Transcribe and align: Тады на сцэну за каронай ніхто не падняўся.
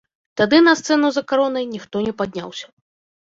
Тады 0.39 0.59
на 0.67 0.71
сцэну 0.79 1.11
за 1.17 1.23
каронай 1.31 1.65
ніхто 1.75 1.95
не 2.07 2.13
падняўся. 2.21 2.67